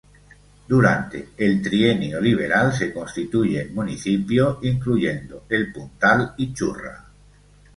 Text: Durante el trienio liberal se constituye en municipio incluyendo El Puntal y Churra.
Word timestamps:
Durante 0.67 1.29
el 1.37 1.61
trienio 1.61 2.19
liberal 2.19 2.73
se 2.73 2.91
constituye 2.91 3.61
en 3.61 3.75
municipio 3.75 4.57
incluyendo 4.63 5.45
El 5.47 5.71
Puntal 5.71 6.33
y 6.37 6.51
Churra. 6.51 7.05